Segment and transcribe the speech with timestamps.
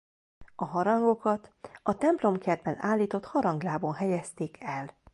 [0.55, 1.53] A harangokat
[1.83, 4.97] a templomkertben állított haranglábon helyezték el.